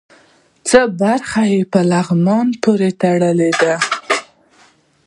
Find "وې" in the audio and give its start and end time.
3.59-3.75